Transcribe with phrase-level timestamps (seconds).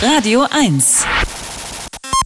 [0.00, 1.04] Radio 1.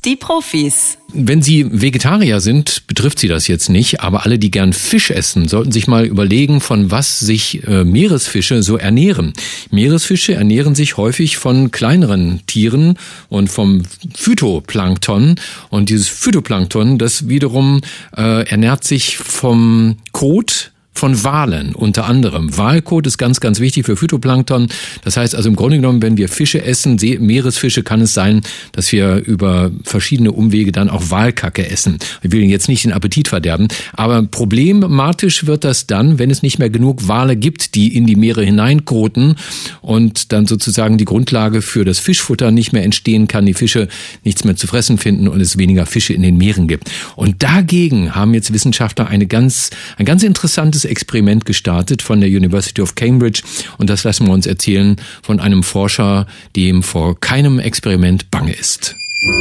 [0.04, 0.98] Die Profis.
[1.14, 5.48] Wenn Sie Vegetarier sind, betrifft Sie das jetzt nicht, aber alle, die gern Fisch essen,
[5.48, 9.32] sollten sich mal überlegen, von was sich äh, Meeresfische so ernähren.
[9.70, 12.98] Meeresfische ernähren sich häufig von kleineren Tieren
[13.30, 13.84] und vom
[14.14, 15.36] Phytoplankton.
[15.70, 17.80] Und dieses Phytoplankton, das wiederum
[18.14, 22.56] äh, ernährt sich vom Kot von Walen unter anderem.
[22.56, 24.68] Walkot ist ganz, ganz wichtig für Phytoplankton.
[25.02, 28.42] Das heißt also im Grunde genommen, wenn wir Fische essen, Meeresfische, kann es sein,
[28.72, 31.98] dass wir über verschiedene Umwege dann auch Walkacke essen.
[32.22, 36.58] Ich will jetzt nicht den Appetit verderben, aber problematisch wird das dann, wenn es nicht
[36.58, 39.36] mehr genug Wale gibt, die in die Meere hineinkoten
[39.80, 43.88] und dann sozusagen die Grundlage für das Fischfutter nicht mehr entstehen kann, die Fische
[44.24, 46.90] nichts mehr zu fressen finden und es weniger Fische in den Meeren gibt.
[47.16, 52.28] Und dagegen haben jetzt Wissenschaftler eine ganz, ein ganz interessantes großes Experiment gestartet von der
[52.28, 53.42] University of Cambridge
[53.78, 58.96] und das lassen wir uns erzählen von einem Forscher, dem vor keinem Experiment bange ist.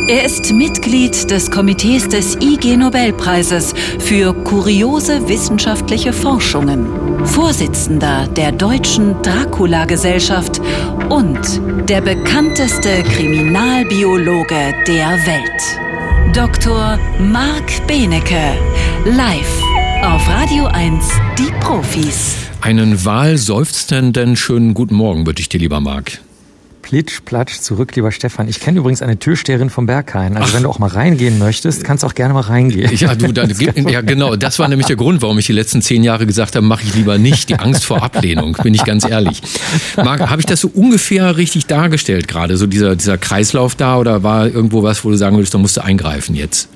[0.08, 6.86] Er ist Mitglied des Komitees des IG Nobelpreises für kuriose wissenschaftliche Forschungen,
[7.26, 10.62] Vorsitzender der deutschen Dracula-Gesellschaft
[11.10, 11.40] und
[11.90, 16.36] der bekannteste Kriminalbiologe der Welt.
[16.36, 17.00] Dr.
[17.20, 18.54] Marc Benecke,
[19.06, 19.61] live
[20.04, 22.36] auf Radio 1, die Profis.
[22.62, 26.20] Einen wahlseufzenden schönen guten Morgen würde ich dir lieber Marc.
[26.82, 28.48] Plitsch, platsch, zurück, lieber Stefan.
[28.48, 30.36] Ich kenne übrigens eine Türsteherin vom Berghain.
[30.36, 30.56] Also Ach.
[30.56, 32.92] wenn du auch mal reingehen möchtest, kannst du auch gerne mal reingehen.
[32.96, 33.54] Ja, du, dann,
[33.90, 34.36] ja, genau.
[34.36, 36.96] Das war nämlich der Grund, warum ich die letzten zehn Jahre gesagt habe, mache ich
[36.96, 37.50] lieber nicht.
[37.50, 39.42] Die Angst vor Ablehnung, bin ich ganz ehrlich.
[39.98, 42.58] Marc, habe ich das so ungefähr richtig dargestellt gerade?
[42.58, 45.78] So dieser, dieser Kreislauf da oder war irgendwo was, wo du sagen würdest, da musst
[45.78, 46.70] du eingreifen jetzt?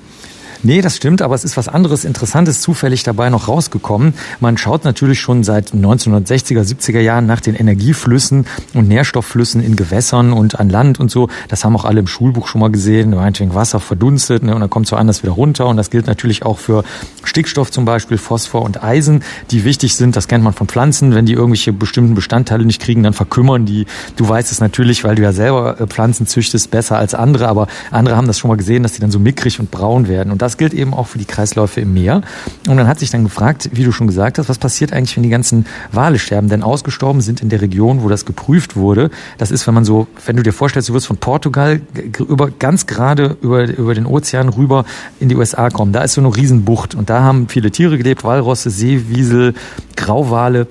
[0.62, 4.14] Nee, das stimmt, aber es ist was anderes Interessantes zufällig dabei noch rausgekommen.
[4.40, 10.32] Man schaut natürlich schon seit 1960er, 70er Jahren nach den Energieflüssen und Nährstoffflüssen in Gewässern
[10.32, 11.28] und an Land und so.
[11.48, 13.10] Das haben auch alle im Schulbuch schon mal gesehen.
[13.10, 15.66] Meinetwegen Wasser verdunstet ne, und dann kommt so anders wieder runter.
[15.66, 16.84] Und das gilt natürlich auch für
[17.24, 20.16] Stickstoff zum Beispiel, Phosphor und Eisen, die wichtig sind.
[20.16, 21.14] Das kennt man von Pflanzen.
[21.14, 23.86] Wenn die irgendwelche bestimmten Bestandteile nicht kriegen, dann verkümmern die.
[24.16, 27.48] Du weißt es natürlich, weil du ja selber äh, Pflanzen züchtest, besser als andere.
[27.48, 30.32] Aber andere haben das schon mal gesehen, dass die dann so mickrig und braun werden.
[30.32, 32.22] Und das gilt eben auch für die Kreisläufe im Meer.
[32.68, 35.24] Und man hat sich dann gefragt, wie du schon gesagt hast, was passiert eigentlich, wenn
[35.24, 36.48] die ganzen Wale sterben?
[36.48, 39.10] Denn ausgestorben sind in der Region, wo das geprüft wurde.
[39.38, 41.80] Das ist, wenn man so, wenn du dir vorstellst, du wirst von Portugal
[42.18, 44.84] über ganz gerade über, über den Ozean rüber
[45.18, 45.92] in die USA kommen.
[45.92, 49.54] Da ist so eine Riesenbucht und da haben viele Tiere gelebt, Walrosse, Seewiesel,
[49.96, 50.68] Grauwale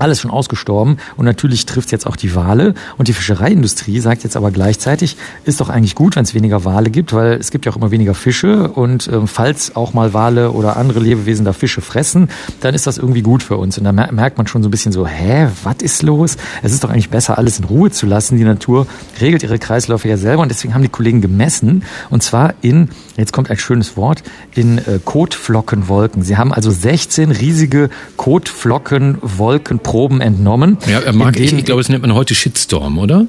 [0.00, 4.36] alles schon ausgestorben und natürlich trifft jetzt auch die Wale und die Fischereiindustrie sagt jetzt
[4.36, 7.72] aber gleichzeitig, ist doch eigentlich gut, wenn es weniger Wale gibt, weil es gibt ja
[7.72, 11.80] auch immer weniger Fische und äh, falls auch mal Wale oder andere Lebewesen da Fische
[11.80, 12.28] fressen,
[12.60, 14.92] dann ist das irgendwie gut für uns und da merkt man schon so ein bisschen
[14.92, 16.36] so, hä, was ist los?
[16.62, 18.36] Es ist doch eigentlich besser, alles in Ruhe zu lassen.
[18.36, 18.86] Die Natur
[19.20, 23.32] regelt ihre Kreisläufe ja selber und deswegen haben die Kollegen gemessen und zwar in, jetzt
[23.32, 24.22] kommt ein schönes Wort,
[24.54, 26.22] in äh, Kotflockenwolken.
[26.22, 30.78] Sie haben also 16 riesige Kotflockenwolken Proben entnommen.
[30.88, 33.26] Ja, er mag, ich, ich glaube, das nennt man heute Shitstorm, oder?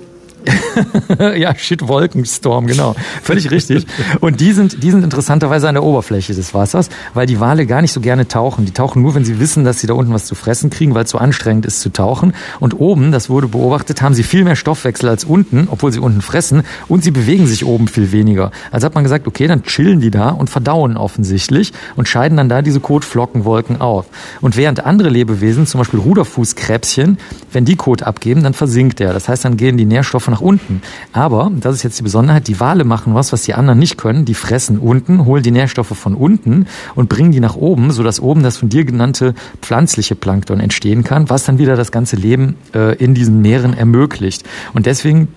[1.36, 2.96] Ja, Shit Wolkenstorm, genau.
[3.22, 3.86] Völlig richtig.
[4.20, 7.82] Und die sind, die sind interessanterweise an der Oberfläche des Wassers, weil die Wale gar
[7.82, 8.66] nicht so gerne tauchen.
[8.66, 11.04] Die tauchen nur, wenn sie wissen, dass sie da unten was zu fressen kriegen, weil
[11.04, 12.34] es so anstrengend ist zu tauchen.
[12.60, 16.22] Und oben, das wurde beobachtet, haben sie viel mehr Stoffwechsel als unten, obwohl sie unten
[16.22, 16.64] fressen.
[16.88, 18.52] Und sie bewegen sich oben viel weniger.
[18.72, 22.50] Also hat man gesagt, okay, dann chillen die da und verdauen offensichtlich und scheiden dann
[22.50, 24.06] da diese Kotflockenwolken auf.
[24.42, 27.18] Und während andere Lebewesen, zum Beispiel Ruderfußkrebschen,
[27.52, 29.14] wenn die Kot abgeben, dann versinkt der.
[29.14, 30.82] Das heißt, dann gehen die Nährstoffe nach unten.
[31.14, 34.26] Aber, das ist jetzt die Besonderheit, die Wale machen was, was die anderen nicht können.
[34.26, 36.66] Die fressen unten, holen die Nährstoffe von unten
[36.96, 41.30] und bringen die nach oben, sodass oben das von dir genannte pflanzliche Plankton entstehen kann,
[41.30, 44.44] was dann wieder das ganze Leben äh, in diesen Meeren ermöglicht.
[44.74, 45.28] Und deswegen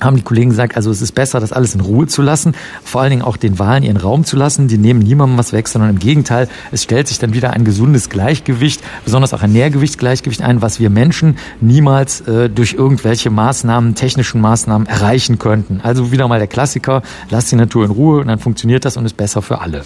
[0.00, 2.54] haben die Kollegen gesagt, also es ist besser, das alles in Ruhe zu lassen,
[2.84, 4.68] vor allen Dingen auch den Wahlen ihren Raum zu lassen.
[4.68, 8.08] Die nehmen niemandem was weg, sondern im Gegenteil, es stellt sich dann wieder ein gesundes
[8.08, 14.40] Gleichgewicht, besonders auch ein Nährgewichtsgleichgewicht ein, was wir Menschen niemals äh, durch irgendwelche Maßnahmen, technischen
[14.40, 15.80] Maßnahmen erreichen könnten.
[15.82, 19.04] Also wieder mal der Klassiker, lass die Natur in Ruhe und dann funktioniert das und
[19.04, 19.84] ist besser für alle.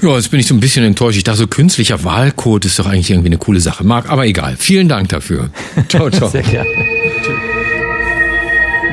[0.00, 1.16] Ja, jetzt bin ich so ein bisschen enttäuscht.
[1.16, 3.84] Ich dachte, so künstlicher Wahlcode ist doch eigentlich irgendwie eine coole Sache.
[3.84, 4.54] Marc, aber egal.
[4.56, 5.50] Vielen Dank dafür.
[5.88, 6.28] Ciao, ciao.
[6.28, 6.68] Sehr gerne.